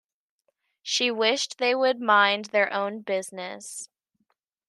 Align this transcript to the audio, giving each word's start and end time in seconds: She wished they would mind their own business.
She 0.81 1.11
wished 1.11 1.59
they 1.59 1.75
would 1.75 2.01
mind 2.01 2.45
their 2.45 2.73
own 2.73 3.01
business. 3.01 3.87